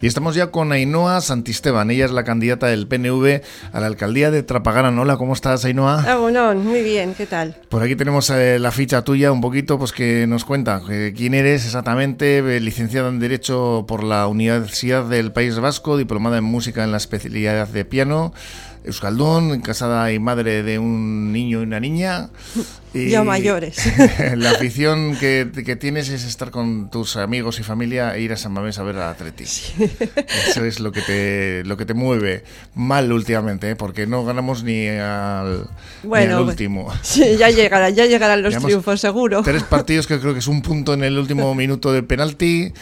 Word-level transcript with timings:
Y 0.00 0.06
estamos 0.06 0.36
ya 0.36 0.52
con 0.52 0.70
Ainhoa 0.70 1.20
Santisteban. 1.20 1.90
Ella 1.90 2.04
es 2.04 2.12
la 2.12 2.22
candidata 2.22 2.68
del 2.68 2.86
PNV 2.86 3.42
a 3.72 3.80
la 3.80 3.86
alcaldía 3.88 4.30
de 4.30 4.44
Trapagaran. 4.44 4.96
Hola, 4.96 5.16
¿cómo 5.16 5.32
estás, 5.32 5.64
Ainhoa? 5.64 6.04
Ah, 6.06 6.18
bueno, 6.18 6.54
muy 6.54 6.84
bien, 6.84 7.14
¿qué 7.14 7.26
tal? 7.26 7.56
Por 7.68 7.82
aquí 7.82 7.96
tenemos 7.96 8.30
eh, 8.30 8.60
la 8.60 8.70
ficha 8.70 9.02
tuya, 9.02 9.32
un 9.32 9.40
poquito, 9.40 9.76
pues 9.76 9.90
que 9.90 10.28
nos 10.28 10.44
cuenta 10.44 10.80
eh, 10.88 11.12
quién 11.16 11.34
eres 11.34 11.64
exactamente, 11.64 12.38
eh, 12.38 12.60
licenciada 12.60 13.08
en 13.08 13.18
Derecho 13.18 13.86
por 13.88 14.04
la 14.04 14.28
Universidad 14.28 15.04
del 15.04 15.32
País 15.32 15.58
Vasco, 15.58 15.96
diplomada 15.96 16.38
en 16.38 16.44
Música 16.44 16.84
en 16.84 16.92
la 16.92 16.98
especialidad 16.98 17.66
de 17.66 17.84
piano, 17.84 18.32
Euskaldun, 18.88 19.60
casada 19.60 20.12
y 20.12 20.18
madre 20.18 20.62
de 20.62 20.78
un 20.78 21.32
niño 21.32 21.60
y 21.60 21.62
una 21.62 21.80
niña. 21.80 22.30
Y 22.94 23.10
ya 23.10 23.22
mayores. 23.22 23.76
la 24.36 24.52
afición 24.52 25.16
que, 25.18 25.76
tienes 25.78 26.08
es 26.08 26.24
estar 26.24 26.50
con 26.50 26.90
tus 26.90 27.16
amigos 27.16 27.60
y 27.60 27.62
familia 27.62 28.16
e 28.16 28.22
ir 28.22 28.32
a 28.32 28.36
San 28.36 28.52
Mamés 28.52 28.78
a 28.78 28.82
ver 28.82 28.96
a 28.96 29.10
Atleti. 29.10 29.44
Eso 30.48 30.64
es 30.64 30.80
lo 30.80 30.90
que 30.90 31.02
te 31.02 31.62
lo 31.66 31.76
que 31.76 31.84
te 31.84 31.94
mueve 31.94 32.44
mal 32.74 33.12
últimamente, 33.12 33.70
¿eh? 33.70 33.76
porque 33.76 34.06
no 34.06 34.24
ganamos 34.24 34.62
ni 34.64 34.88
al, 34.88 35.68
bueno, 36.02 36.42
último. 36.42 36.92
Sí, 37.02 37.36
ya 37.36 37.50
llegarán, 37.50 37.94
ya 37.94 38.06
llegarán 38.06 38.42
los 38.42 38.56
triunfos, 38.56 39.00
seguro. 39.00 39.42
Tres 39.42 39.64
partidos 39.64 40.06
que 40.06 40.18
creo 40.18 40.32
que 40.32 40.38
es 40.38 40.48
un 40.48 40.62
punto 40.62 40.94
en 40.94 41.04
el 41.04 41.18
último 41.18 41.54
minuto 41.54 41.92
de 41.92 42.02
penalti. 42.02 42.72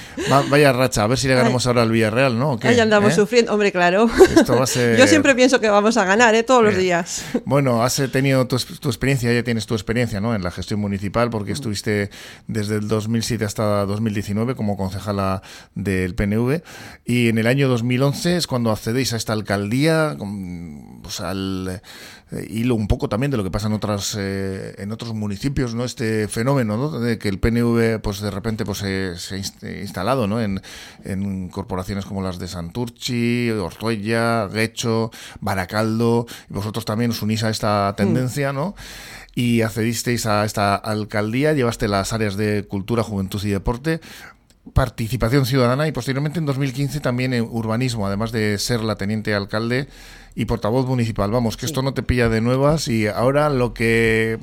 vaya 0.51 0.73
racha, 0.73 1.02
a 1.02 1.07
ver 1.09 1.18
si 1.18 1.27
le 1.27 1.34
ganamos 1.34 1.66
ahora 1.66 1.82
al 1.82 1.91
Villarreal, 1.91 2.38
¿no? 2.38 2.59
Ahí 2.62 2.79
andamos 2.79 3.12
¿Eh? 3.12 3.16
sufriendo, 3.16 3.52
hombre, 3.52 3.73
claro. 3.73 4.09
Yo 4.46 5.07
siempre 5.07 5.34
pienso 5.34 5.60
que 5.60 5.68
vamos 5.68 5.95
a 6.00 6.05
ganar, 6.05 6.34
¿eh? 6.34 6.42
Todos 6.42 6.64
los 6.64 6.77
días. 6.77 7.24
Bueno, 7.45 7.82
has 7.82 8.02
tenido 8.10 8.46
tu, 8.48 8.56
tu 8.59 8.88
experiencia, 8.88 9.32
ya 9.32 9.42
tienes 9.42 9.66
tu 9.66 9.74
experiencia 9.74 10.20
¿no? 10.20 10.34
en 10.34 10.42
la 10.42 10.50
gestión 10.50 10.80
municipal, 10.80 11.30
porque 11.30 11.52
estuviste 11.52 12.10
desde 12.48 12.77
el 12.77 12.88
2007 12.88 13.45
hasta 13.45 13.87
2019 13.87 14.56
como 14.56 14.77
concejala 14.77 15.43
del 15.74 16.15
PNV, 16.15 16.62
y 17.04 17.29
en 17.29 17.38
el 17.38 17.46
año 17.46 17.68
2011 17.68 18.37
es 18.37 18.46
cuando 18.46 18.73
accedéis 18.73 19.12
a 19.12 19.16
esta 19.16 19.32
alcaldía, 19.32 20.16
pues 21.02 21.21
al 21.21 21.82
eh, 22.32 22.45
hilo 22.51 22.74
un 22.74 22.88
poco 22.88 23.09
también 23.09 23.30
de 23.30 23.37
lo 23.37 23.45
que 23.45 23.51
pasa 23.51 23.69
en 23.69 23.73
otras 23.73 24.16
eh, 24.19 24.74
en 24.79 24.91
otros 24.91 25.15
municipios, 25.15 25.74
¿no? 25.74 25.85
Este 25.85 26.27
fenómeno, 26.27 26.99
De 26.99 27.18
que 27.18 27.29
el 27.29 27.38
PNV, 27.38 28.01
pues 28.01 28.21
de 28.21 28.30
repente, 28.30 28.65
pues 28.65 28.79
se, 28.79 29.15
ha 29.35 29.80
instalado, 29.80 30.27
¿no? 30.27 30.41
En, 30.41 30.60
en, 31.05 31.49
corporaciones 31.49 32.05
como 32.05 32.23
las 32.23 32.38
de 32.38 32.49
Santurchi, 32.49 33.51
Ortuella, 33.51 34.49
Guecho, 34.49 35.10
Baracaldo, 35.41 36.27
y 36.51 36.55
vosotros 36.55 36.85
también 36.85 37.13
os 37.13 37.23
unís 37.23 37.45
a 37.45 37.51
esta 37.51 37.95
tendencia, 37.96 38.52
¿no? 38.52 38.74
y 39.37 39.61
accedisteis 39.61 40.24
a 40.24 40.46
esta 40.46 40.74
alcaldía, 40.74 41.52
llevaste 41.52 41.88
las 41.88 42.15
áreas 42.15 42.38
de 42.38 42.65
cultura, 42.66 43.02
juventud 43.02 43.45
y 43.45 43.51
deporte, 43.51 44.01
participación 44.72 45.46
ciudadana 45.46 45.86
y 45.88 45.92
posteriormente 45.92 46.38
en 46.38 46.46
2015 46.46 47.00
también 47.00 47.32
en 47.32 47.45
urbanismo, 47.50 48.06
además 48.06 48.32
de 48.32 48.59
ser 48.59 48.80
la 48.82 48.96
teniente 48.96 49.34
alcalde 49.34 49.88
y 50.34 50.45
portavoz 50.45 50.86
municipal. 50.86 51.30
Vamos, 51.30 51.56
que 51.56 51.66
esto 51.66 51.82
no 51.82 51.95
te 51.95 52.02
pilla 52.02 52.28
de 52.28 52.40
nuevas 52.40 52.88
y 52.88 53.06
ahora 53.06 53.48
lo 53.48 53.74
que, 53.74 54.38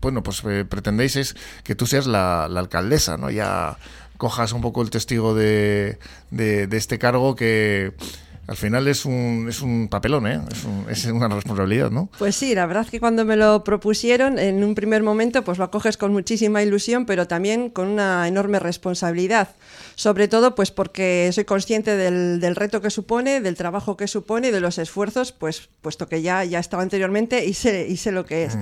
bueno, 0.00 0.22
pues 0.22 0.42
eh, 0.44 0.64
pretendéis 0.68 1.16
es 1.16 1.36
que 1.64 1.74
tú 1.74 1.86
seas 1.86 2.06
la, 2.06 2.44
alcaldesa, 2.44 3.16
¿no? 3.16 3.30
Ya 3.30 3.78
cojas 4.16 4.52
un 4.52 4.60
poco 4.60 4.82
el 4.82 4.90
testigo 4.90 5.34
de, 5.34 5.98
de 6.30 6.68
este 6.76 6.98
cargo 6.98 7.36
que 7.36 7.94
al 8.50 8.56
final 8.56 8.88
es 8.88 9.04
un, 9.04 9.46
es 9.48 9.62
un 9.62 9.86
papelón, 9.86 10.26
¿eh? 10.26 10.40
es, 10.88 11.04
una 11.04 11.28
responsabilidad, 11.28 11.92
¿no? 11.92 12.10
Pues 12.18 12.34
sí, 12.34 12.52
la 12.52 12.66
verdad 12.66 12.82
es 12.82 12.90
que 12.90 12.98
cuando 12.98 13.24
me 13.24 13.36
lo 13.36 13.62
propusieron, 13.62 14.40
en 14.40 14.64
un 14.64 14.74
primer 14.74 15.04
momento, 15.04 15.44
pues 15.44 15.56
lo 15.56 15.62
acoges 15.62 15.96
con 15.96 16.10
muchísima 16.12 16.60
ilusión, 16.60 17.06
pero 17.06 17.28
también 17.28 17.70
con 17.70 17.86
una 17.86 18.26
enorme 18.26 18.58
responsabilidad. 18.58 19.50
Sobre 19.94 20.26
todo, 20.26 20.56
pues 20.56 20.72
porque 20.72 21.30
soy 21.32 21.44
consciente 21.44 21.96
del, 21.96 22.40
del 22.40 22.56
reto 22.56 22.80
que 22.80 22.90
supone, 22.90 23.40
del 23.40 23.54
trabajo 23.54 23.96
que 23.96 24.08
supone, 24.08 24.50
de 24.50 24.58
los 24.58 24.78
esfuerzos, 24.78 25.30
pues 25.30 25.68
puesto 25.80 26.08
que 26.08 26.20
ya, 26.20 26.42
ya 26.42 26.58
estaba 26.58 26.82
anteriormente 26.82 27.44
y 27.44 27.54
sé, 27.54 27.86
y 27.88 27.98
sé 27.98 28.10
lo 28.10 28.26
que 28.26 28.46
es. 28.46 28.58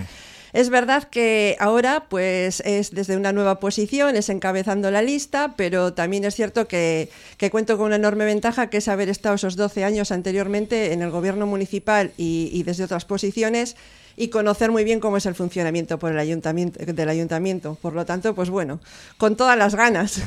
Es 0.52 0.70
verdad 0.70 1.04
que 1.04 1.56
ahora 1.58 2.06
pues 2.08 2.60
es 2.64 2.90
desde 2.90 3.16
una 3.16 3.32
nueva 3.32 3.60
posición, 3.60 4.16
es 4.16 4.28
encabezando 4.28 4.90
la 4.90 5.02
lista, 5.02 5.54
pero 5.56 5.92
también 5.92 6.24
es 6.24 6.34
cierto 6.34 6.66
que, 6.68 7.10
cuento 7.50 7.76
con 7.76 7.86
una 7.86 7.96
enorme 7.96 8.24
ventaja 8.24 8.70
que 8.70 8.78
es 8.78 8.88
haber 8.88 9.08
estado 9.08 9.34
esos 9.34 9.56
12 9.56 9.84
años 9.84 10.12
anteriormente 10.12 10.92
en 10.92 11.02
el 11.02 11.10
gobierno 11.10 11.46
municipal 11.46 12.12
y, 12.16 12.50
y 12.52 12.62
desde 12.62 12.84
otras 12.84 13.04
posiciones 13.04 13.76
y 14.18 14.28
conocer 14.28 14.72
muy 14.72 14.82
bien 14.82 14.98
cómo 14.98 15.16
es 15.16 15.26
el 15.26 15.36
funcionamiento 15.36 15.98
por 15.98 16.10
el 16.10 16.18
ayuntamiento, 16.18 16.84
del 16.84 17.08
ayuntamiento. 17.08 17.78
Por 17.80 17.92
lo 17.92 18.04
tanto, 18.04 18.34
pues 18.34 18.50
bueno, 18.50 18.80
con 19.16 19.36
todas 19.36 19.56
las 19.56 19.76
ganas. 19.76 20.20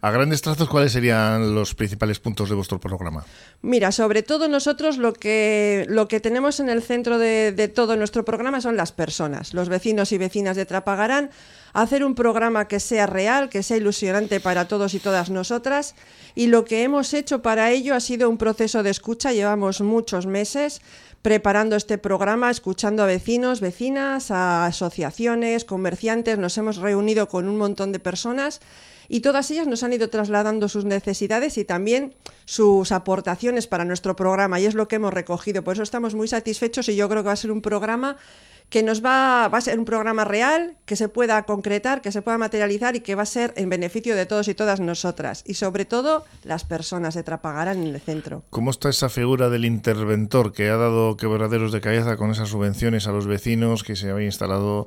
A 0.00 0.10
grandes 0.10 0.42
trazos, 0.42 0.68
¿cuáles 0.68 0.92
serían 0.92 1.54
los 1.54 1.74
principales 1.76 2.18
puntos 2.18 2.48
de 2.48 2.56
vuestro 2.56 2.80
programa? 2.80 3.24
Mira, 3.62 3.92
sobre 3.92 4.24
todo 4.24 4.48
nosotros 4.48 4.98
lo 4.98 5.12
que, 5.12 5.86
lo 5.88 6.08
que 6.08 6.18
tenemos 6.18 6.58
en 6.58 6.68
el 6.68 6.82
centro 6.82 7.18
de, 7.18 7.52
de 7.52 7.68
todo 7.68 7.96
nuestro 7.96 8.24
programa 8.24 8.60
son 8.60 8.76
las 8.76 8.90
personas, 8.90 9.54
los 9.54 9.68
vecinos 9.68 10.10
y 10.10 10.18
vecinas 10.18 10.56
de 10.56 10.66
Trapagarán, 10.66 11.30
hacer 11.72 12.04
un 12.04 12.16
programa 12.16 12.66
que 12.66 12.80
sea 12.80 13.06
real, 13.06 13.48
que 13.48 13.62
sea 13.62 13.76
ilusionante 13.76 14.40
para 14.40 14.66
todos 14.66 14.94
y 14.94 14.98
todas 14.98 15.30
nosotras. 15.30 15.94
Y 16.34 16.48
lo 16.48 16.64
que 16.64 16.82
hemos 16.82 17.14
hecho 17.14 17.40
para 17.40 17.70
ello 17.70 17.94
ha 17.94 18.00
sido 18.00 18.28
un 18.28 18.38
proceso 18.38 18.82
de 18.82 18.90
escucha, 18.90 19.32
llevamos 19.32 19.80
muchos 19.80 20.26
meses 20.26 20.80
preparando 21.22 21.76
este 21.76 21.98
programa, 21.98 22.50
escuchando 22.50 23.02
a 23.02 23.06
vecinos, 23.06 23.60
vecinas, 23.60 24.30
a 24.30 24.66
asociaciones, 24.66 25.64
comerciantes, 25.64 26.38
nos 26.38 26.56
hemos 26.58 26.76
reunido 26.76 27.28
con 27.28 27.48
un 27.48 27.56
montón 27.56 27.92
de 27.92 27.98
personas 27.98 28.60
y 29.08 29.20
todas 29.20 29.50
ellas 29.50 29.66
nos 29.66 29.82
han 29.82 29.92
ido 29.92 30.10
trasladando 30.10 30.68
sus 30.68 30.84
necesidades 30.84 31.56
y 31.58 31.64
también 31.64 32.14
sus 32.44 32.92
aportaciones 32.92 33.66
para 33.66 33.84
nuestro 33.84 34.14
programa 34.14 34.60
y 34.60 34.66
es 34.66 34.74
lo 34.74 34.86
que 34.86 34.96
hemos 34.96 35.14
recogido. 35.14 35.64
Por 35.64 35.74
eso 35.74 35.82
estamos 35.82 36.14
muy 36.14 36.28
satisfechos 36.28 36.88
y 36.88 36.96
yo 36.96 37.08
creo 37.08 37.22
que 37.22 37.28
va 37.28 37.32
a 37.32 37.36
ser 37.36 37.50
un 37.50 37.62
programa 37.62 38.16
que 38.70 38.82
nos 38.82 39.04
va, 39.04 39.48
va 39.48 39.58
a 39.58 39.60
ser 39.60 39.78
un 39.78 39.84
programa 39.84 40.24
real, 40.24 40.76
que 40.84 40.94
se 40.94 41.08
pueda 41.08 41.42
concretar, 41.44 42.02
que 42.02 42.12
se 42.12 42.20
pueda 42.20 42.36
materializar 42.36 42.96
y 42.96 43.00
que 43.00 43.14
va 43.14 43.22
a 43.22 43.26
ser 43.26 43.54
en 43.56 43.70
beneficio 43.70 44.14
de 44.14 44.26
todos 44.26 44.48
y 44.48 44.54
todas 44.54 44.80
nosotras. 44.80 45.42
Y 45.46 45.54
sobre 45.54 45.86
todo 45.86 46.24
las 46.44 46.64
personas 46.64 47.14
de 47.14 47.22
Trapagaran 47.22 47.82
en 47.82 47.94
el 47.94 48.00
centro. 48.00 48.42
¿Cómo 48.50 48.70
está 48.70 48.90
esa 48.90 49.08
figura 49.08 49.48
del 49.48 49.64
interventor 49.64 50.52
que 50.52 50.68
ha 50.68 50.76
dado 50.76 51.16
quebraderos 51.16 51.72
de 51.72 51.80
cabeza 51.80 52.16
con 52.16 52.30
esas 52.30 52.50
subvenciones 52.50 53.06
a 53.06 53.12
los 53.12 53.26
vecinos 53.26 53.82
que 53.84 53.96
se 53.96 54.10
habían 54.10 54.26
instalado 54.26 54.86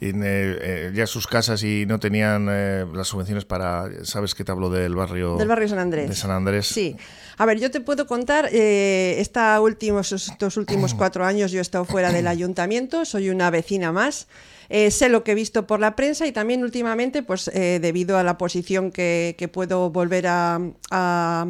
en 0.00 0.22
eh, 0.22 0.56
eh, 0.62 0.92
ya 0.94 1.06
sus 1.06 1.26
casas 1.26 1.62
y 1.62 1.84
no 1.86 2.00
tenían 2.00 2.48
eh, 2.50 2.86
las 2.94 3.08
subvenciones 3.08 3.44
para, 3.44 3.88
¿sabes 4.02 4.34
qué 4.34 4.44
te 4.44 4.50
hablo 4.50 4.70
del 4.70 4.94
barrio? 4.94 5.36
Del 5.36 5.46
barrio 5.46 5.68
San 5.68 5.78
Andrés. 5.78 6.08
De 6.08 6.16
San 6.16 6.30
Andrés. 6.30 6.66
Sí. 6.66 6.96
A 7.36 7.46
ver, 7.46 7.58
yo 7.58 7.70
te 7.70 7.80
puedo 7.80 8.06
contar, 8.06 8.48
esta 8.52 9.60
últimos, 9.60 10.12
estos 10.12 10.56
últimos 10.56 10.94
cuatro 10.96 11.24
años 11.24 11.52
yo 11.52 11.58
he 11.58 11.62
estado 11.62 11.84
fuera 11.84 12.12
del 12.12 12.26
ayuntamiento, 12.26 13.04
soy 13.04 13.19
una 13.28 13.50
vecina 13.50 13.92
más. 13.92 14.28
sé 14.70 15.08
lo 15.08 15.24
que 15.24 15.32
he 15.32 15.34
visto 15.34 15.66
por 15.66 15.80
la 15.80 15.96
prensa 15.96 16.26
y 16.26 16.32
también 16.32 16.62
últimamente, 16.62 17.22
pues 17.22 17.50
debido 17.52 18.16
a 18.16 18.22
la 18.22 18.38
posición 18.38 18.90
que, 18.90 19.50
puedo 19.52 19.90
volver 19.90 20.26
a 20.28 21.46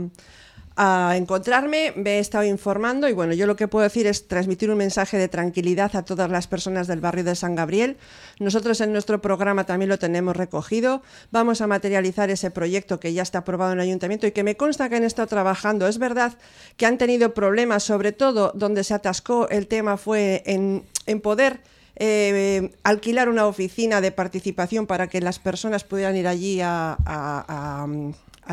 encontrarme, 0.77 1.93
me 1.97 2.17
he 2.17 2.19
estado 2.21 2.45
informando 2.45 3.09
y 3.09 3.13
bueno, 3.13 3.35
yo 3.35 3.47
lo 3.47 3.57
que 3.57 3.69
puedo 3.69 3.83
decir 3.83 4.07
es 4.07 4.29
transmitir 4.29 4.71
un 4.71 4.79
mensaje 4.79 5.19
de 5.19 5.29
tranquilidad 5.29 5.95
a 5.95 6.05
todas 6.05 6.31
las 6.31 6.47
personas 6.47 6.87
del 6.87 7.01
barrio 7.01 7.25
de 7.25 7.35
San 7.35 7.55
Gabriel. 7.55 7.99
Nosotros 8.39 8.81
en 8.81 8.93
nuestro 8.93 9.21
programa 9.21 9.65
también 9.65 9.89
lo 9.89 9.99
tenemos 9.99 10.37
recogido. 10.37 11.03
Vamos 11.33 11.61
a 11.61 11.67
materializar 11.67 12.31
ese 12.31 12.51
proyecto 12.51 12.99
que 12.99 13.13
ya 13.13 13.23
está 13.23 13.39
aprobado 13.39 13.73
en 13.73 13.79
el 13.79 13.85
ayuntamiento 13.85 14.27
y 14.27 14.33
que 14.33 14.43
me 14.43 14.57
consta 14.57 14.89
que 14.89 14.97
han 14.97 15.05
estado 15.05 15.29
trabajando. 15.29 15.87
Es 15.87 15.99
verdad 15.99 16.39
que 16.77 16.87
han 16.87 16.97
tenido 16.97 17.35
problemas, 17.35 17.83
sobre 17.83 18.13
todo 18.13 18.53
donde 18.55 18.85
se 18.85 18.95
atascó 18.95 19.49
el 19.51 19.67
tema 19.67 19.97
fue 19.97 20.43
en, 20.47 20.85
poder 21.21 21.61
eh, 21.97 22.73
alquilar 22.85 23.29
una 23.29 23.47
oficina 23.47 24.01
de 24.01 24.13
participación 24.13 24.87
para 24.87 25.09
que 25.09 25.21
las 25.21 25.39
personas 25.39 25.85
pudieran 25.85 26.17
ir 26.17 26.27
allí 26.27 26.61
a, 26.63 26.97
a 27.05 27.87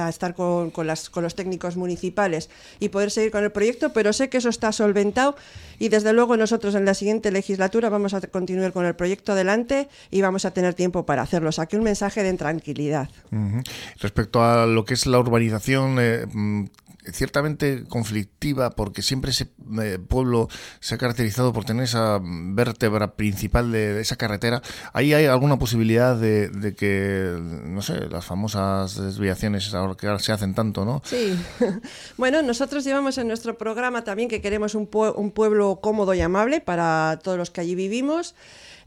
estar 0.09 0.35
con, 0.35 0.71
con, 0.71 0.87
las, 0.87 1.09
con 1.09 1.23
los 1.23 1.35
técnicos 1.35 1.75
municipales 1.75 2.49
y 2.79 2.89
poder 2.89 3.11
seguir 3.11 3.31
con 3.31 3.43
el 3.43 3.51
proyecto, 3.51 3.93
pero 3.93 4.13
sé 4.13 4.29
que 4.29 4.37
eso 4.37 4.49
está 4.49 4.71
solventado 4.71 5.35
y 5.79 5.89
desde 5.89 6.13
luego 6.13 6.37
nosotros 6.37 6.75
en 6.75 6.85
la 6.85 6.93
siguiente 6.93 7.31
legislatura 7.31 7.89
vamos 7.89 8.13
a 8.13 8.21
continuar 8.21 8.73
con 8.73 8.85
el 8.85 8.95
proyecto 8.95 9.31
adelante 9.31 9.89
y 10.11 10.21
vamos 10.21 10.45
a 10.45 10.51
tener 10.51 10.73
tiempo 10.73 11.05
para 11.05 11.21
hacerlo. 11.23 11.49
Aquí 11.57 11.75
un 11.75 11.83
mensaje 11.83 12.23
de 12.23 12.33
tranquilidad. 12.33 13.09
Respecto 13.99 14.43
a 14.43 14.65
lo 14.65 14.85
que 14.85 14.93
es 14.93 15.05
la 15.05 15.19
urbanización, 15.19 15.97
eh, 15.99 16.25
mm, 16.31 16.65
ciertamente 17.11 17.83
conflictiva 17.87 18.71
porque 18.71 19.01
siempre 19.01 19.31
ese 19.31 19.49
eh, 19.81 19.99
pueblo 19.99 20.47
se 20.79 20.95
ha 20.95 20.97
caracterizado 20.97 21.53
por 21.53 21.65
tener 21.65 21.83
esa 21.83 22.19
vértebra 22.21 23.15
principal 23.15 23.71
de, 23.71 24.01
esa 24.01 24.15
carretera. 24.15 24.61
¿Ahí 24.93 25.13
hay 25.13 25.25
alguna 25.25 25.57
posibilidad 25.57 26.15
de, 26.15 26.75
que, 26.77 27.37
no 27.65 27.81
sé, 27.81 28.07
las 28.09 28.25
famosas 28.25 28.95
desviaciones 28.95 29.73
ahora 29.73 29.95
que 29.95 30.07
ahora 30.07 30.19
se 30.19 30.31
hacen 30.31 30.53
tanto, 30.53 30.85
¿no? 30.85 31.01
Sí. 31.05 31.37
bueno, 32.17 32.41
nosotros 32.41 32.83
llevamos 32.83 33.17
en 33.17 33.27
nuestro 33.27 33.57
programa 33.57 34.03
también 34.03 34.29
que 34.29 34.41
queremos 34.41 34.75
un, 34.75 34.89
un 35.15 35.31
pueblo 35.31 35.79
cómodo 35.81 36.13
y 36.13 36.21
amable 36.21 36.61
para 36.61 37.19
todos 37.23 37.37
los 37.37 37.51
que 37.51 37.61
allí 37.61 37.75
vivimos. 37.75 38.35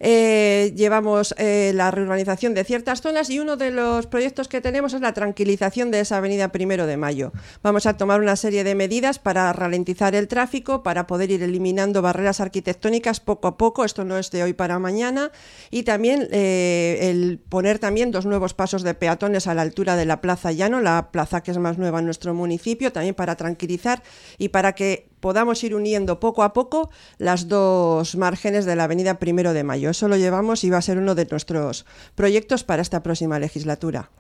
Eh, 0.02 0.72
llevamos 0.74 1.34
eh, 1.36 1.72
la 1.74 1.90
reurbanización 1.90 2.54
de 2.54 2.64
ciertas 2.64 3.02
zonas 3.02 3.28
y 3.28 3.38
uno 3.38 3.58
de 3.58 3.70
los 3.70 4.06
proyectos 4.06 4.48
que 4.48 4.62
tenemos 4.62 4.94
es 4.94 5.02
la 5.02 5.12
tranquilización 5.12 5.90
de 5.90 6.00
esa 6.00 6.16
avenida 6.16 6.48
Primero 6.48 6.86
de 6.86 6.96
Mayo. 6.96 7.32
Vamos 7.62 7.84
a 7.84 7.98
tomar 7.98 8.09
tomar 8.10 8.22
una 8.22 8.34
serie 8.34 8.64
de 8.64 8.74
medidas 8.74 9.20
para 9.20 9.52
ralentizar 9.52 10.16
el 10.16 10.26
tráfico, 10.26 10.82
para 10.82 11.06
poder 11.06 11.30
ir 11.30 11.44
eliminando 11.44 12.02
barreras 12.02 12.40
arquitectónicas 12.40 13.20
poco 13.20 13.46
a 13.46 13.56
poco, 13.56 13.84
esto 13.84 14.04
no 14.04 14.18
es 14.18 14.32
de 14.32 14.42
hoy 14.42 14.52
para 14.52 14.80
mañana, 14.80 15.30
y 15.70 15.84
también 15.84 16.26
eh, 16.32 16.98
el 17.02 17.38
poner 17.38 17.78
también 17.78 18.10
dos 18.10 18.26
nuevos 18.26 18.52
pasos 18.52 18.82
de 18.82 18.94
peatones 18.94 19.46
a 19.46 19.54
la 19.54 19.62
altura 19.62 19.94
de 19.94 20.06
la 20.06 20.20
Plaza 20.20 20.50
Llano, 20.50 20.80
la 20.80 21.12
plaza 21.12 21.44
que 21.44 21.52
es 21.52 21.58
más 21.58 21.78
nueva 21.78 22.00
en 22.00 22.06
nuestro 22.06 22.34
municipio, 22.34 22.90
también 22.90 23.14
para 23.14 23.36
tranquilizar 23.36 24.02
y 24.38 24.48
para 24.48 24.72
que 24.72 25.08
podamos 25.20 25.62
ir 25.62 25.76
uniendo 25.76 26.18
poco 26.18 26.42
a 26.42 26.52
poco 26.52 26.90
las 27.18 27.46
dos 27.46 28.16
márgenes 28.16 28.64
de 28.64 28.74
la 28.74 28.84
Avenida 28.84 29.20
Primero 29.20 29.52
de 29.52 29.62
Mayo. 29.62 29.88
Eso 29.88 30.08
lo 30.08 30.16
llevamos 30.16 30.64
y 30.64 30.70
va 30.70 30.78
a 30.78 30.82
ser 30.82 30.98
uno 30.98 31.14
de 31.14 31.28
nuestros 31.30 31.86
proyectos 32.16 32.64
para 32.64 32.82
esta 32.82 33.04
próxima 33.04 33.38
legislatura 33.38 34.10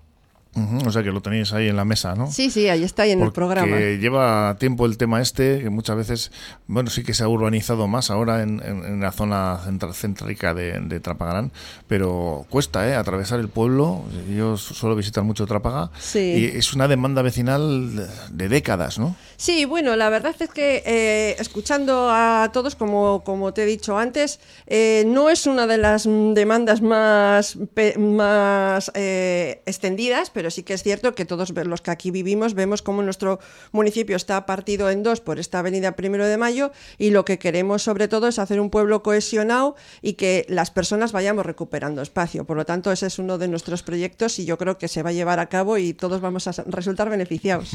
o 0.54 0.90
sea 0.90 1.02
que 1.02 1.12
lo 1.12 1.20
tenéis 1.20 1.52
ahí 1.52 1.68
en 1.68 1.76
la 1.76 1.84
mesa, 1.84 2.14
¿no? 2.14 2.30
Sí, 2.30 2.50
sí, 2.50 2.68
ahí 2.68 2.82
está, 2.82 3.04
ahí 3.04 3.12
en 3.12 3.22
el 3.22 3.32
programa. 3.32 3.78
lleva 3.78 4.56
tiempo 4.58 4.86
el 4.86 4.96
tema 4.96 5.20
este, 5.20 5.60
que 5.60 5.70
muchas 5.70 5.96
veces, 5.96 6.32
bueno, 6.66 6.90
sí 6.90 7.04
que 7.04 7.14
se 7.14 7.22
ha 7.22 7.28
urbanizado 7.28 7.86
más 7.86 8.10
ahora 8.10 8.42
en, 8.42 9.00
la 9.00 9.12
zona 9.12 9.60
céntrica 9.92 10.54
de, 10.54 10.80
de, 10.80 11.00
Trapagarán, 11.00 11.52
pero 11.86 12.46
cuesta, 12.50 12.88
¿eh? 12.88 12.94
Atravesar 12.94 13.40
el 13.40 13.48
pueblo. 13.48 14.04
Yo 14.34 14.56
suelo 14.56 14.96
visitar 14.96 15.24
mucho 15.24 15.46
Trápaga. 15.46 15.90
Sí. 15.98 16.18
Y 16.18 16.44
es 16.58 16.72
una 16.72 16.88
demanda 16.88 17.22
vecinal 17.22 18.08
de, 18.30 18.48
décadas, 18.48 18.98
¿no? 18.98 19.16
Sí, 19.36 19.64
bueno, 19.64 19.96
la 19.96 20.10
verdad 20.10 20.34
es 20.38 20.50
que 20.50 20.82
eh, 20.84 21.36
escuchando 21.38 22.10
a 22.10 22.50
todos, 22.52 22.74
como, 22.74 23.22
como 23.24 23.54
te 23.54 23.62
he 23.62 23.66
dicho 23.66 23.96
antes, 23.96 24.40
eh, 24.66 25.04
no 25.06 25.30
es 25.30 25.46
una 25.46 25.66
de 25.66 25.78
las 25.78 26.04
demandas 26.04 26.82
más, 26.82 27.56
más 27.98 28.90
eh, 28.94 29.62
extendidas, 29.66 30.30
pero 30.40 30.50
sí 30.50 30.62
que 30.62 30.72
es 30.72 30.82
cierto 30.82 31.14
que 31.14 31.26
todos 31.26 31.50
los 31.50 31.82
que 31.82 31.90
aquí 31.90 32.10
vivimos 32.10 32.54
vemos 32.54 32.80
cómo 32.80 33.02
nuestro 33.02 33.40
municipio 33.72 34.16
está 34.16 34.46
partido 34.46 34.88
en 34.88 35.02
dos 35.02 35.20
por 35.20 35.38
esta 35.38 35.58
avenida 35.58 35.96
Primero 35.96 36.26
de 36.26 36.38
Mayo 36.38 36.72
y 36.96 37.10
lo 37.10 37.26
que 37.26 37.38
queremos 37.38 37.82
sobre 37.82 38.08
todo 38.08 38.26
es 38.26 38.38
hacer 38.38 38.58
un 38.58 38.70
pueblo 38.70 39.02
cohesionado 39.02 39.76
y 40.00 40.14
que 40.14 40.46
las 40.48 40.70
personas 40.70 41.12
vayamos 41.12 41.44
recuperando 41.44 42.00
espacio. 42.00 42.46
Por 42.46 42.56
lo 42.56 42.64
tanto, 42.64 42.90
ese 42.90 43.08
es 43.08 43.18
uno 43.18 43.36
de 43.36 43.48
nuestros 43.48 43.82
proyectos 43.82 44.38
y 44.38 44.46
yo 44.46 44.56
creo 44.56 44.78
que 44.78 44.88
se 44.88 45.02
va 45.02 45.10
a 45.10 45.12
llevar 45.12 45.40
a 45.40 45.50
cabo 45.50 45.76
y 45.76 45.92
todos 45.92 46.22
vamos 46.22 46.48
a 46.48 46.52
resultar 46.68 47.10
beneficiados. 47.10 47.74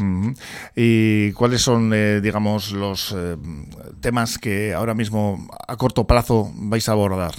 ¿Y 0.75 1.33
cuáles 1.33 1.61
son, 1.61 1.91
eh, 1.93 2.19
digamos, 2.19 2.71
los 2.71 3.13
eh, 3.15 3.37
temas 3.99 4.39
que 4.39 4.73
ahora 4.73 4.95
mismo 4.95 5.47
a 5.67 5.77
corto 5.77 6.07
plazo 6.07 6.51
vais 6.55 6.89
a 6.89 6.93
abordar? 6.93 7.35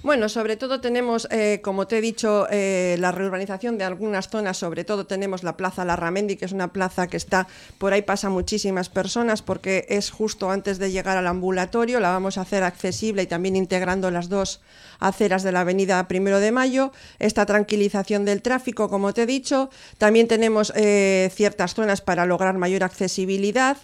Bueno, 0.00 0.28
sobre 0.28 0.56
todo 0.56 0.80
tenemos, 0.80 1.26
eh, 1.32 1.60
como 1.60 1.88
te 1.88 1.98
he 1.98 2.00
dicho, 2.00 2.46
eh, 2.52 2.96
la 3.00 3.10
reurbanización 3.10 3.78
de 3.78 3.84
algunas 3.84 4.28
zonas, 4.28 4.56
sobre 4.56 4.84
todo 4.84 5.06
tenemos 5.06 5.42
la 5.42 5.56
Plaza 5.56 5.84
Larramendi, 5.84 6.36
que 6.36 6.44
es 6.44 6.52
una 6.52 6.72
plaza 6.72 7.08
que 7.08 7.16
está, 7.16 7.48
por 7.78 7.92
ahí 7.92 8.02
pasa 8.02 8.30
muchísimas 8.30 8.90
personas 8.90 9.42
porque 9.42 9.86
es 9.88 10.10
justo 10.10 10.52
antes 10.52 10.78
de 10.78 10.92
llegar 10.92 11.16
al 11.16 11.26
ambulatorio, 11.26 11.98
la 11.98 12.10
vamos 12.10 12.38
a 12.38 12.42
hacer 12.42 12.62
accesible 12.62 13.22
y 13.22 13.26
también 13.26 13.56
integrando 13.56 14.12
las 14.12 14.28
dos 14.28 14.60
aceras 15.00 15.42
de 15.42 15.50
la 15.50 15.62
avenida 15.62 16.06
Primero 16.06 16.38
de 16.38 16.52
Mayo, 16.52 16.92
esta 17.18 17.44
tranquilización 17.44 18.24
del 18.24 18.40
tráfico, 18.40 18.88
como 18.88 19.12
te 19.12 19.22
he 19.22 19.26
dicho, 19.26 19.68
también 19.98 20.28
tenemos 20.28 20.72
eh, 20.76 21.28
ciertas 21.34 21.74
zonas 21.74 22.02
para 22.02 22.24
lograr 22.24 22.56
mayor 22.56 22.84
accesibilidad. 22.84 23.76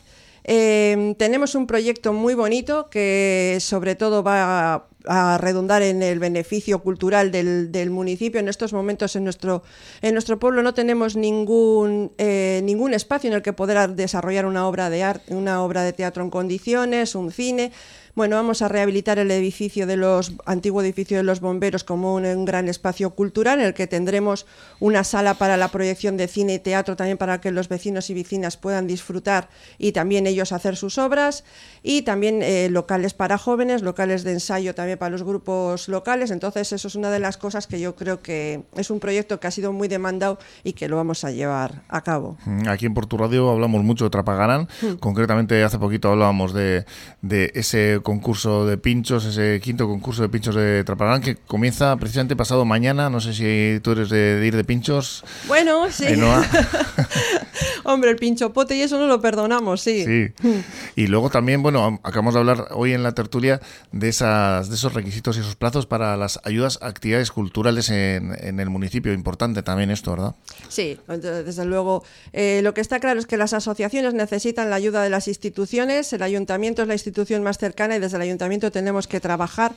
Tenemos 0.44 1.54
un 1.54 1.66
proyecto 1.66 2.12
muy 2.12 2.34
bonito 2.34 2.90
que 2.90 3.56
sobre 3.60 3.94
todo 3.94 4.22
va 4.22 4.86
a 5.06 5.38
redundar 5.38 5.82
en 5.82 6.02
el 6.02 6.18
beneficio 6.18 6.80
cultural 6.80 7.30
del, 7.30 7.90
municipio. 7.90 8.40
En 8.40 8.48
estos 8.48 8.72
momentos 8.72 9.16
en 9.16 9.24
nuestro, 9.24 9.62
en 10.02 10.14
nuestro 10.14 10.38
pueblo 10.38 10.62
no 10.62 10.74
tenemos 10.74 11.16
ningún, 11.16 12.12
eh, 12.18 12.60
ningún 12.64 12.94
espacio 12.94 13.28
en 13.28 13.34
el 13.34 13.42
que 13.42 13.52
poder 13.52 13.90
desarrollar 13.90 14.46
una 14.46 14.66
obra 14.66 14.90
de 14.90 15.02
arte, 15.02 15.34
una 15.34 15.62
obra 15.62 15.82
de 15.82 15.92
teatro 15.92 16.22
en 16.22 16.30
condiciones, 16.30 17.14
un 17.14 17.30
cine. 17.30 17.72
Bueno, 18.14 18.36
vamos 18.36 18.62
a 18.62 18.68
rehabilitar 18.68 19.18
el 19.18 19.28
edificio 19.32 19.88
de 19.88 19.96
los 19.96 20.34
antiguo 20.46 20.80
edificio 20.82 21.16
de 21.16 21.24
los 21.24 21.40
bomberos 21.40 21.82
como 21.82 22.14
un, 22.14 22.44
gran 22.44 22.68
espacio 22.68 23.10
cultural 23.10 23.58
en 23.58 23.66
el 23.66 23.74
que 23.74 23.88
tendremos 23.88 24.46
una 24.78 25.02
sala 25.02 25.34
para 25.34 25.56
la 25.56 25.66
proyección 25.66 26.16
de 26.16 26.28
cine 26.28 26.54
y 26.54 26.58
teatro 26.60 26.94
también 26.94 27.18
para 27.18 27.40
que 27.40 27.50
los 27.50 27.68
vecinos 27.68 28.10
y 28.10 28.14
vecinas 28.14 28.56
puedan 28.56 28.86
disfrutar 28.86 29.48
y 29.78 29.90
también 29.90 30.28
ellos 30.28 30.52
hacer 30.52 30.76
sus 30.76 30.96
obras 30.96 31.42
y 31.82 32.02
también 32.02 32.40
eh, 32.42 32.68
locales 32.70 33.14
para 33.14 33.36
jóvenes, 33.36 33.82
locales 33.82 34.22
de 34.22 34.32
ensayo 34.32 34.76
también 34.76 34.96
para 34.96 35.10
los 35.10 35.24
grupos 35.24 35.88
locales. 35.88 36.30
Entonces 36.30 36.72
eso 36.72 36.86
es 36.86 36.94
una 36.94 37.10
de 37.10 37.18
las 37.18 37.36
cosas 37.36 37.66
que 37.66 37.80
yo 37.80 37.96
creo 37.96 38.22
que 38.22 38.62
es 38.76 38.90
un 38.90 39.00
proyecto 39.00 39.40
que 39.40 39.48
ha 39.48 39.50
sido 39.50 39.72
muy 39.72 39.88
demandado 39.88 40.38
y 40.62 40.74
que 40.74 40.86
lo 40.86 40.94
vamos 40.94 41.24
a 41.24 41.32
llevar 41.32 41.82
a 41.88 42.02
cabo. 42.02 42.36
Mm, 42.44 42.68
aquí 42.68 42.86
en 42.86 42.94
Portu 42.94 43.16
Radio 43.16 43.50
hablamos 43.50 43.82
mucho 43.82 44.04
de 44.04 44.10
Trapagarán, 44.10 44.68
mm. 44.82 44.94
concretamente 45.00 45.64
hace 45.64 45.80
poquito 45.80 46.12
hablábamos 46.12 46.52
de, 46.52 46.86
de 47.20 47.50
ese 47.54 48.03
concurso 48.04 48.66
de 48.66 48.78
pinchos, 48.78 49.24
ese 49.24 49.60
quinto 49.60 49.88
concurso 49.88 50.22
de 50.22 50.28
pinchos 50.28 50.54
de 50.54 50.84
Trapagarán 50.84 51.20
que 51.20 51.34
comienza 51.34 51.96
precisamente 51.96 52.36
pasado 52.36 52.64
mañana. 52.64 53.10
No 53.10 53.20
sé 53.20 53.34
si 53.34 53.80
tú 53.80 53.90
eres 53.90 54.10
de, 54.10 54.40
ir 54.46 54.54
de 54.54 54.62
pinchos. 54.62 55.24
Bueno, 55.48 55.90
sí. 55.90 56.06
Hombre, 57.84 58.10
el 58.10 58.16
pincho 58.16 58.52
pote 58.52 58.76
y 58.76 58.82
eso 58.82 58.98
no 58.98 59.08
lo 59.08 59.20
perdonamos, 59.20 59.80
sí. 59.80 60.04
Sí. 60.04 60.32
Y 60.96 61.08
luego 61.08 61.28
también, 61.28 61.60
bueno, 61.62 61.98
acabamos 62.04 62.34
de 62.34 62.40
hablar 62.40 62.68
hoy 62.70 62.92
en 62.92 63.02
la 63.02 63.12
tertulia 63.12 63.60
de, 63.90 64.08
esas, 64.08 64.68
de 64.68 64.76
esos 64.76 64.94
requisitos 64.94 65.36
y 65.36 65.40
esos 65.40 65.56
plazos 65.56 65.86
para 65.86 66.16
las 66.16 66.38
ayudas 66.44 66.78
a 66.82 66.86
actividades 66.86 67.32
culturales 67.32 67.90
en, 67.90 68.36
en 68.38 68.60
el 68.60 68.70
municipio. 68.70 69.12
Importante 69.12 69.62
también 69.62 69.90
esto, 69.90 70.12
¿verdad? 70.12 70.36
Sí, 70.68 71.00
desde 71.08 71.64
luego. 71.64 72.04
Eh, 72.32 72.60
lo 72.62 72.74
que 72.74 72.80
está 72.80 73.00
claro 73.00 73.18
es 73.18 73.26
que 73.26 73.36
las 73.36 73.54
asociaciones 73.54 74.14
necesitan 74.14 74.70
la 74.70 74.76
ayuda 74.76 75.02
de 75.02 75.10
las 75.10 75.26
instituciones. 75.26 76.12
El 76.12 76.22
ayuntamiento 76.22 76.82
es 76.82 76.88
la 76.88 76.94
institución 76.94 77.42
más 77.42 77.58
cercana 77.58 77.93
y 77.96 78.00
desde 78.00 78.16
el 78.16 78.22
ayuntamiento 78.22 78.70
tenemos 78.70 79.06
que 79.06 79.20
trabajar 79.20 79.74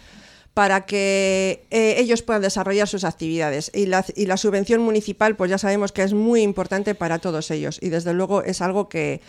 para 0.58 0.88
que 0.88 1.68
eh, 1.69 1.98
ellos 2.00 2.24
puedan 2.24 2.42
desarrollar 2.42 2.88
sus 2.88 3.04
actividades. 3.04 3.69
Y 3.75 3.86
la, 3.86 4.38
subvención 4.38 4.81
municipal, 4.81 5.36
pues 5.36 5.52
ya 5.52 5.60
sabemos 5.60 5.92
que 5.92 6.02
es 6.02 6.14
muy 6.14 6.42
importante 6.42 6.96
para 6.96 7.19
todos 7.19 7.52
ellos 7.52 7.78
y 7.80 7.90
desde 7.90 8.12
luego 8.16 8.42
es 8.42 8.62
algo 8.64 8.90
que, 8.90 9.22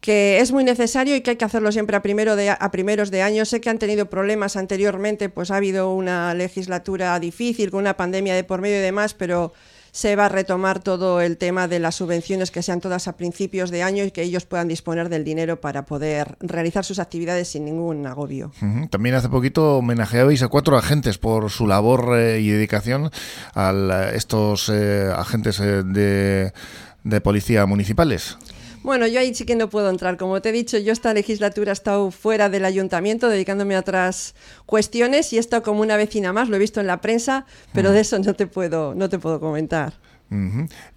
es 0.00 0.52
muy 0.52 0.62
necesario 0.62 1.16
y 1.16 1.22
que 1.22 1.30
hay 1.30 1.36
que 1.36 1.44
hacerlo 1.44 1.72
siempre 1.72 1.96
a, 1.96 1.98
a 2.52 2.70
primeros 2.70 3.10
de 3.10 3.22
año. 3.22 3.44
Sé 3.46 3.60
que 3.60 3.68
han 3.68 3.80
tenido 3.80 4.06
problemas 4.06 4.54
anteriormente, 4.54 5.28
pues 5.28 5.50
ha 5.50 5.56
habido 5.56 5.92
una 5.92 6.34
legislatura 6.34 7.18
difícil 7.18 7.72
con 7.72 7.80
una 7.80 7.96
pandemia 7.96 8.36
de 8.36 8.44
por 8.44 8.60
medio 8.60 8.76
y 8.76 8.82
demás, 8.82 9.12
pero 9.12 9.52
se 9.92 10.16
va 10.16 10.26
a 10.26 10.28
retomar 10.28 10.80
todo 10.80 11.20
el 11.20 11.36
tema 11.36 11.68
de 11.68 11.78
las 11.78 11.96
subvenciones 11.96 12.50
que 12.50 12.62
sean 12.62 12.80
todas 12.80 13.08
a 13.08 13.16
principios 13.16 13.70
de 13.70 13.82
año 13.82 14.04
y 14.04 14.10
que 14.10 14.22
ellos 14.22 14.46
puedan 14.46 14.68
disponer 14.68 15.08
del 15.08 15.24
dinero 15.24 15.60
para 15.60 15.84
poder 15.84 16.36
realizar 16.40 16.84
sus 16.84 16.98
actividades 16.98 17.48
sin 17.48 17.64
ningún 17.64 18.06
agobio. 18.06 18.52
También 18.90 19.14
hace 19.14 19.28
poquito 19.28 19.78
homenajeabais 19.78 20.42
a 20.42 20.48
cuatro 20.48 20.76
agentes 20.76 21.18
por 21.18 21.50
su 21.50 21.66
labor 21.66 22.18
eh, 22.18 22.40
y 22.40 22.50
dedicación 22.50 23.10
a 23.54 24.10
estos 24.14 24.68
eh, 24.68 25.10
agentes 25.14 25.60
eh, 25.60 25.82
de, 25.84 26.52
de 27.04 27.20
policía 27.20 27.66
municipales. 27.66 28.36
Bueno, 28.82 29.06
yo 29.06 29.20
ahí 29.20 29.34
sí 29.34 29.44
que 29.44 29.56
no 29.56 29.68
puedo 29.68 29.90
entrar. 29.90 30.16
Como 30.16 30.40
te 30.40 30.48
he 30.48 30.52
dicho, 30.52 30.78
yo 30.78 30.92
esta 30.92 31.12
legislatura 31.12 31.70
he 31.70 31.74
estado 31.74 32.10
fuera 32.10 32.48
del 32.48 32.64
ayuntamiento 32.64 33.28
dedicándome 33.28 33.76
a 33.76 33.80
otras 33.80 34.34
cuestiones 34.64 35.32
y 35.32 35.36
he 35.36 35.40
estado 35.40 35.62
como 35.62 35.82
una 35.82 35.96
vecina 35.96 36.32
más, 36.32 36.48
lo 36.48 36.56
he 36.56 36.58
visto 36.58 36.80
en 36.80 36.86
la 36.86 37.00
prensa, 37.00 37.44
pero 37.74 37.92
de 37.92 38.00
eso 38.00 38.18
no 38.18 38.34
te 38.34 38.46
puedo, 38.46 38.94
no 38.94 39.08
te 39.10 39.18
puedo 39.18 39.38
comentar. 39.38 39.92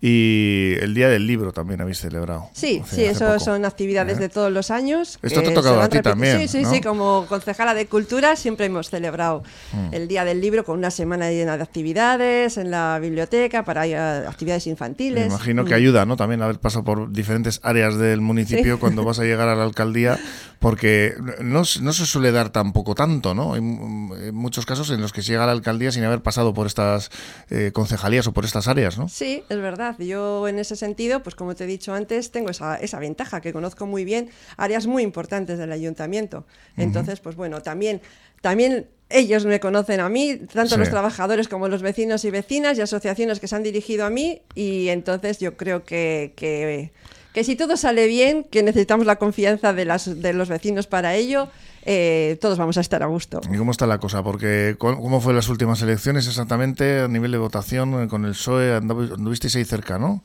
Y 0.02 0.76
el 0.80 0.94
Día 0.94 1.10
del 1.10 1.26
Libro 1.26 1.52
también 1.54 1.82
habéis 1.82 2.00
celebrado. 2.00 2.50
Sí, 2.54 2.84
sí, 2.86 3.04
eso 3.04 3.40
son 3.40 3.66
actividades 3.66 4.20
de 4.20 4.30
todos 4.30 4.52
los 4.52 4.70
años. 4.70 5.18
Esto 5.22 5.42
te 5.42 5.50
ha 5.50 5.54
tocado 5.54 5.82
a 5.82 5.90
ti 5.90 6.02
también. 6.02 6.40
Sí, 6.40 6.48
sí, 6.48 6.66
sí, 6.66 6.82
como 6.82 7.26
concejala 7.28 7.74
de 7.74 7.88
Cultura 7.88 8.36
siempre 8.36 8.68
hemos 8.68 8.90
celebrado 8.90 9.44
mm. 9.72 9.94
el 9.94 10.08
Día 10.08 10.24
del 10.24 10.40
Libro 10.40 10.64
con 10.64 10.78
una 10.78 10.92
semana 10.92 11.32
llena 11.32 11.58
de 11.58 11.64
actividades 11.64 12.58
en 12.58 12.70
la 12.70 13.00
biblioteca 13.02 13.66
para 13.66 13.84
actividades 14.30 14.68
infantiles. 14.68 15.28
Me 15.28 15.36
imagino 15.36 15.66
que 15.66 15.74
mm. 15.74 15.78
ayuda, 15.78 16.06
¿no? 16.06 16.16
También 16.16 16.42
haber 16.42 16.60
pasado 16.60 16.84
por 16.84 17.12
diferentes 17.12 17.60
áreas 17.64 17.98
del 17.98 18.22
municipio 18.22 18.80
cuando 18.80 19.04
vas 19.04 19.20
a 19.20 19.24
llegar 19.24 19.50
a 19.50 19.56
la 19.56 19.64
alcaldía, 19.64 20.20
porque 20.60 21.16
no, 21.42 21.64
no, 21.82 21.94
se 21.94 22.06
suele 22.06 22.32
dar 22.32 22.50
tampoco 22.50 22.96
tanto, 22.96 23.34
¿no? 23.34 23.54
Hay, 23.54 23.62
muchos 23.62 24.66
casos 24.66 24.90
en 24.92 25.02
los 25.02 25.12
que 25.12 25.22
se 25.22 25.32
llega 25.32 25.44
a 25.44 25.48
la 25.48 25.54
alcaldía 25.54 25.92
sin 25.92 26.04
haber 26.04 26.22
pasado 26.22 26.54
por 26.54 26.68
estas 26.68 27.10
eh, 27.50 27.72
concejalías 27.74 28.28
o 28.28 28.34
por 28.34 28.46
estas 28.46 28.68
áreas, 28.68 28.98
¿no? 28.98 29.08
Sí, 29.10 29.23
es 29.24 29.58
verdad. 29.58 29.98
Yo 30.00 30.48
en 30.48 30.60
ese 30.60 30.76
sentido, 30.76 31.24
pues 31.24 31.36
como 31.36 31.56
te 31.56 31.64
he 31.64 31.68
dicho 31.68 31.94
antes, 31.94 32.32
tengo 32.32 32.50
esa, 32.50 33.00
ventaja, 33.00 33.42
que 33.42 33.54
conozco 33.54 33.86
muy 33.86 34.06
bien 34.06 34.30
áreas 34.58 34.88
muy 34.88 35.04
importantes 35.04 35.58
del 35.58 35.72
ayuntamiento. 35.72 36.46
Entonces, 36.78 37.20
pues 37.20 37.36
bueno, 37.36 37.62
también, 37.62 38.02
también 38.42 38.88
ellos 39.10 39.46
me 39.46 39.60
conocen 39.60 40.00
a 40.00 40.10
mí, 40.10 40.38
tanto 40.52 40.78
los 40.78 40.90
trabajadores 40.90 41.48
como 41.48 41.68
los 41.68 41.82
vecinos 41.82 42.26
y 42.26 42.32
vecinas 42.32 42.78
y 42.78 42.82
asociaciones 42.82 43.40
que 43.40 43.48
se 43.48 43.56
han 43.56 43.64
dirigido 43.64 44.06
a 44.06 44.10
mí 44.10 44.42
y 44.56 44.90
entonces 44.90 45.40
yo 45.40 45.56
creo 45.56 45.84
que, 45.84 46.34
que, 46.36 46.92
que 47.34 47.44
si 47.44 47.56
todo 47.56 47.76
sale 47.78 48.08
bien, 48.08 48.44
que 48.44 48.64
necesitamos 48.64 49.06
la 49.06 49.18
confianza 49.18 49.74
de, 49.74 49.86
las, 49.86 50.22
de 50.22 50.34
los 50.34 50.50
vecinos 50.50 50.88
para 50.88 51.16
ello, 51.16 51.50
eh, 51.86 52.38
todos 52.40 52.58
vamos 52.58 52.78
a 52.78 52.82
estar 52.82 53.04
a 53.04 53.08
gusto. 53.08 53.42
¿Y 53.52 53.58
cómo 53.58 53.72
está 53.72 53.86
la 53.88 53.98
cosa? 54.00 54.24
Porque 54.24 54.76
¿cómo 54.78 55.20
fue 55.20 55.34
las 55.34 55.50
últimas 55.50 55.82
elecciones 55.82 56.28
exactamente 56.28 57.02
a 57.02 57.08
nivel 57.08 57.32
de 57.32 57.38
votación 57.40 58.08
con 58.08 58.26
el 58.26 58.32
PSOE? 58.32 58.76
Anduvisteis 58.76 59.56
ahí 59.56 59.66
cerca, 59.66 59.98
¿no? 60.00 60.24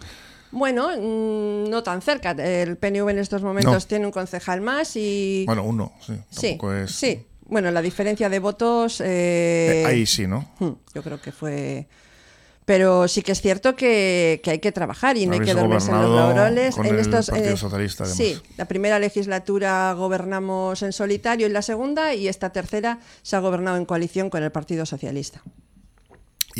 Bueno, 0.50 0.88
mm, 0.96 1.68
no 1.68 1.82
tan 1.82 2.00
cerca. 2.00 2.30
El 2.30 2.76
PNV 2.76 3.08
en 3.10 3.18
estos 3.18 3.42
momentos 3.42 3.72
No. 3.84 3.88
tiene 3.88 4.06
un 4.06 4.12
concejal 4.12 4.60
más 4.60 4.96
y... 4.96 5.44
Bueno, 5.46 5.62
uno, 5.64 5.92
sí. 6.00 6.14
sí, 6.30 6.58
es... 6.84 6.90
sí. 6.92 7.24
Bueno, 7.46 7.70
la 7.70 7.80
diferencia 7.82 8.28
de 8.28 8.38
votos... 8.38 9.00
eh, 9.00 9.82
Eh, 9.82 9.86
ahí 9.86 10.06
sí, 10.06 10.26
¿no? 10.26 10.48
hmm, 10.58 10.70
Yo 10.94 11.02
creo 11.02 11.20
que 11.20 11.32
fue... 11.32 11.86
Pero 12.68 13.08
sí 13.08 13.22
que 13.22 13.32
es 13.32 13.40
cierto 13.40 13.74
que, 13.74 14.42
que 14.44 14.50
hay 14.50 14.58
que 14.58 14.72
trabajar 14.72 15.16
y 15.16 15.24
no 15.24 15.32
hay 15.32 15.40
que 15.40 15.54
dormirse 15.54 15.90
en 15.90 16.02
los 16.02 16.14
laureles. 16.14 16.74
con 16.76 16.84
en 16.84 16.96
el 16.96 17.00
estos, 17.00 17.30
Partido 17.30 17.54
eh, 17.54 17.56
Socialista, 17.56 18.04
además. 18.04 18.18
Sí, 18.18 18.38
la 18.58 18.66
primera 18.66 18.98
legislatura 18.98 19.94
gobernamos 19.94 20.82
en 20.82 20.92
solitario 20.92 21.46
y 21.46 21.50
la 21.50 21.62
segunda 21.62 22.14
y 22.14 22.28
esta 22.28 22.50
tercera 22.50 22.98
se 23.22 23.36
ha 23.36 23.38
gobernado 23.38 23.78
en 23.78 23.86
coalición 23.86 24.28
con 24.28 24.42
el 24.42 24.52
Partido 24.52 24.84
Socialista. 24.84 25.40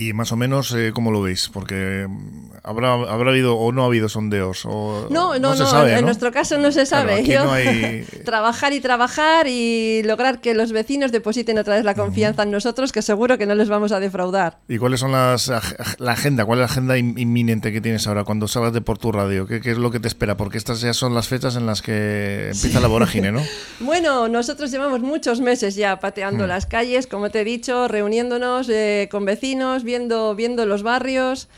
Y 0.01 0.13
más 0.13 0.31
o 0.33 0.37
menos, 0.37 0.73
eh, 0.75 0.93
¿cómo 0.95 1.11
lo 1.11 1.23
veis? 1.23 1.49
Porque 1.53 2.07
mm, 2.09 2.51
habrá, 2.63 2.93
habrá 2.93 3.31
habido 3.31 3.57
o 3.57 3.73
no 3.73 3.83
ha 3.83 3.87
habido 3.87 4.09
sondeos. 4.09 4.65
O, 4.65 5.07
No, 5.11 5.35
no, 5.39 5.51
no, 5.51 5.57
se 5.57 5.67
sabe, 5.67 5.93
en 5.95 6.01
¿no? 6.01 6.07
nuestro 6.07 6.31
caso 6.33 6.57
no 6.59 6.71
se 6.73 6.87
sabe. 6.87 7.25
Yo- 7.25 7.51
hay- 7.51 8.05
trabajar 8.25 8.73
y 8.73 8.81
trabajar 8.81 9.47
y 9.49 10.03
lograr 10.05 10.41
que 10.41 10.55
los 10.55 10.73
vecinos 10.73 11.11
depositen 11.13 11.59
otra 11.59 11.75
vez 11.77 11.85
la 11.85 11.95
confianza 11.95 12.43
en 12.45 12.51
nosotros, 12.51 12.93
que 12.93 13.03
seguro 13.03 13.39
que 13.39 13.47
no 13.47 13.55
les 13.55 13.69
vamos 13.69 13.93
a 13.93 14.01
defraudar. 14.01 14.59
¿Y 14.69 14.79
cuáles 14.79 15.01
son 15.01 15.13
las 15.13 15.51
la 15.99 16.13
agenda? 16.13 16.45
¿Cuál 16.45 16.59
es 16.59 16.61
la 16.61 16.67
agenda 16.67 16.97
in- 16.99 17.19
inminente 17.19 17.73
que 17.73 17.81
tienes 17.81 18.07
ahora 18.07 18.25
cuando 18.25 18.47
salgas 18.49 18.73
de 18.73 18.81
por 18.81 18.99
tu 18.99 19.11
radio? 19.13 19.47
¿Qué, 19.47 19.61
qué 19.61 19.71
es 19.73 19.79
lo 19.79 19.91
que 19.91 20.01
te 20.01 20.09
espera? 20.09 20.37
Porque 20.37 20.59
estas 20.59 20.81
ya 20.81 20.93
son 20.95 21.15
las 21.15 21.29
fechas 21.29 21.57
en 21.57 21.67
las 21.67 21.83
que 21.83 22.51
empieza 22.53 22.81
la 22.81 22.89
vorágine, 22.89 23.33
¿no? 23.33 23.43
Bueno, 23.81 24.29
nosotros 24.29 24.71
llevamos 24.71 25.01
muchos 25.01 25.41
meses 25.41 25.75
ya 25.75 25.99
pateando 25.99 26.45
Mm. 26.45 26.49
las 26.49 26.67
calles, 26.67 27.07
como 27.07 27.31
te 27.31 27.41
he 27.41 27.45
dicho, 27.45 27.89
reuniéndonos 27.89 28.69
eh, 28.69 29.09
con 29.11 29.25
vecinos, 29.25 29.85
viendo, 29.89 30.35
viendo 30.35 30.67
los 30.67 30.83
barrios, 30.83 31.49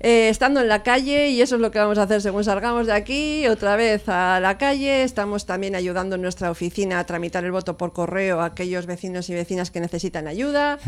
eh, 0.00 0.28
estando 0.28 0.60
en 0.60 0.68
la 0.68 0.82
calle 0.82 1.30
y 1.30 1.40
eso 1.40 1.54
es 1.54 1.60
lo 1.60 1.70
que 1.70 1.78
vamos 1.78 1.96
a 1.96 2.02
hacer 2.02 2.20
según 2.20 2.44
salgamos 2.44 2.86
de 2.86 2.92
aquí, 2.92 3.46
otra 3.48 3.76
vez 3.76 4.08
a 4.08 4.40
la 4.40 4.58
calle. 4.58 5.02
Estamos 5.02 5.44
también 5.46 5.74
ayudando 5.74 6.16
en 6.16 6.22
nuestra 6.22 6.50
oficina 6.50 6.98
a 6.98 7.04
tramitar 7.04 7.44
el 7.44 7.52
voto 7.52 7.76
por 7.76 7.92
correo 7.92 8.40
a 8.40 8.46
aquellos 8.46 8.86
vecinos 8.86 9.28
y 9.30 9.34
vecinas 9.34 9.70
que 9.70 9.80
necesitan 9.80 10.26
ayuda 10.26 10.78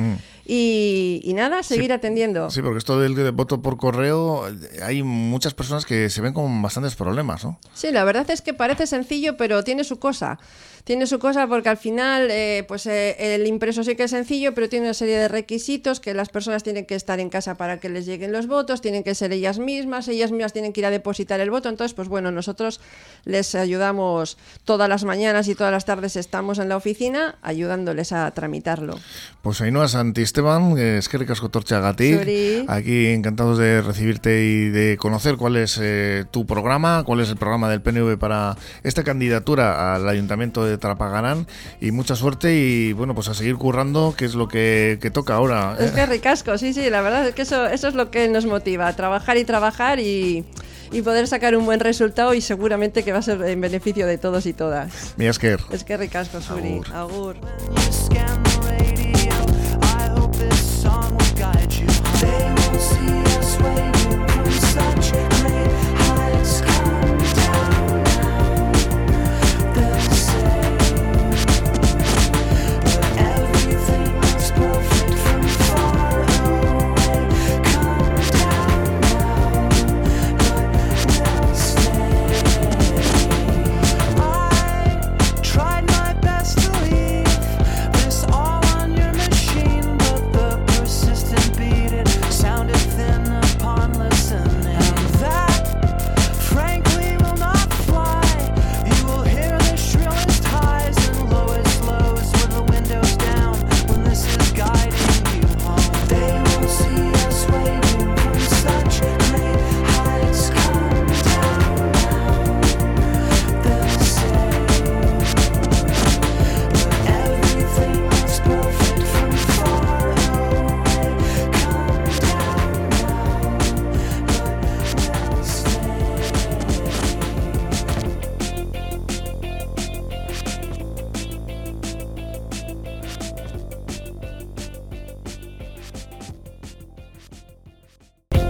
y, 0.47 1.21
y 1.25 1.35
nada, 1.35 1.63
seguir 1.63 1.93
atendiendo. 1.93 2.47
Mm. 2.47 2.51
Sí, 2.51 2.63
porque 2.63 2.79
esto 2.79 3.01
del 3.01 3.15
del 3.15 3.33
voto 3.33 3.61
por 3.63 3.77
correo, 3.77 4.45
hay 4.83 5.03
muchas 5.03 5.55
personas 5.55 5.85
que 5.85 6.11
se 6.11 6.21
ven 6.21 6.33
con 6.33 6.63
bastantes 6.63 6.95
problemas, 6.95 7.45
¿no? 7.45 7.59
Sí, 7.75 7.91
la 7.91 8.05
verdad 8.05 8.31
es 8.31 8.43
que 8.43 8.55
parece 8.55 8.87
sencillo, 8.87 9.37
pero 9.37 9.65
tiene 9.65 9.85
su 9.85 9.99
cosa. 9.99 10.39
Tiene 10.89 11.07
su 11.07 11.19
cosa 11.19 11.47
porque 11.47 11.69
al 11.69 11.77
final, 11.77 12.31
eh, 12.31 12.65
pues 12.67 12.87
eh, 12.87 13.35
el 13.35 13.47
impreso 13.47 13.85
sí 13.85 13.95
que 13.95 14.05
es 14.05 14.11
sencillo, 14.11 14.55
pero 14.55 14.71
tiene 14.71 14.87
una 14.87 14.95
serie 14.95 15.19
de 15.19 15.29
requisitos 15.29 16.01
que 16.01 16.15
las 16.15 16.31
personas 16.31 16.63
tienen 16.63 16.87
que 16.87 16.95
estar 16.95 17.21
en 17.21 17.29
casa 17.29 17.57
para 17.59 17.79
que 17.79 17.91
les 17.91 18.07
lleguen 18.07 18.33
los 18.33 18.47
votos, 18.47 18.81
tienen 18.81 19.05
que 19.05 19.15
ser 19.15 19.31
ellas 19.35 19.59
mismas, 19.59 20.09
ellas 20.09 20.31
mismas 20.31 20.55
tienen 20.55 20.73
que 20.73 20.81
ir 20.81 20.87
a 20.87 20.91
depositar 20.91 21.41
el 21.41 21.51
voto. 21.51 21.69
Entonces, 21.69 21.93
pues 21.93 22.09
bueno, 22.09 22.31
nosotros 22.31 22.81
les 23.27 23.55
ayudamos 23.55 24.39
todas 24.65 24.89
las 24.89 25.05
mañanas 25.05 25.47
y 25.49 25.55
todas 25.55 25.73
las 25.73 25.85
tardes 25.85 26.17
estamos 26.17 26.59
en 26.59 26.71
la 26.71 26.79
oficina 26.79 27.37
ayudándoles 27.43 28.13
a 28.13 28.31
tramitarlo. 28.31 28.99
Pues 29.43 29.61
Ainhoa 29.61 29.89
Santisteban, 29.89 30.79
es 30.79 31.11
que 31.11 31.19
ricasco. 31.19 31.51
Aquí 32.67 33.07
encantados 33.09 33.59
de 33.59 33.83
recibirte 33.83 34.43
y 34.43 34.71
de 34.71 34.97
conocer 34.97 35.37
cuál 35.37 35.57
es 35.57 35.79
eh, 35.83 36.25
tu 36.31 36.47
programa, 36.47 37.05
cuál 37.05 37.21
es 37.21 37.29
el 37.29 37.37
programa 37.37 37.69
del 37.69 37.83
PNV 37.83 38.17
para 38.17 38.57
esta 38.85 39.05
candidatura 39.05 39.95
al 39.95 40.09
Ayuntamiento 40.09 40.65
de 40.65 40.78
Trapagarán. 40.79 41.47
Y 41.81 41.91
mucha 41.91 42.17
suerte 42.17 42.55
y 42.55 42.93
bueno, 42.93 43.15
pues 43.15 43.29
a 43.29 43.35
seguir 43.35 43.57
currando, 43.57 44.15
que 44.17 44.25
es 44.25 44.35
lo 44.35 44.49
que, 44.49 44.99
que 45.01 45.11
toca 45.11 45.35
ahora. 45.35 45.77
Es 45.79 45.91
¿eh? 45.91 45.95
que 45.95 46.07
ricasco, 46.07 46.57
sí, 46.59 46.73
sí, 46.73 46.91
la 46.91 47.01
verdad 47.01 47.29
es 47.29 47.35
que 47.35 47.43
eso, 47.43 47.67
eso 47.67 47.89
es 47.89 47.95
lo 47.95 48.11
que 48.11 48.29
nos 48.29 48.47
motiva, 48.47 48.93
trabajar 48.95 49.37
y 49.37 49.45
trabajar 49.45 50.01
y, 50.01 50.45
y 50.93 51.03
poder 51.03 51.27
sacar 51.27 51.57
un 51.57 51.65
buen 51.65 51.81
resultado 51.81 52.35
y 52.35 52.41
seguramente 52.41 53.03
que 53.03 53.13
va 53.13 53.19
a 53.19 53.23
ser 53.23 53.43
en 53.43 53.61
beneficio 53.61 54.07
de 54.07 54.19
todos 54.19 54.47
y 54.47 54.53
todas. 54.53 55.15
Mira, 55.17 55.31
Esker. 55.31 55.61
Es 55.71 55.85
que 55.85 55.97
ricasco, 55.97 56.41
Suri. 56.41 56.81
Agur. 56.93 57.37
Agur. 57.37 58.48